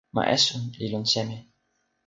ma 0.13 0.23
esun 0.35 0.63
li 0.77 0.87
lon 0.93 1.05
seme? 1.13 1.37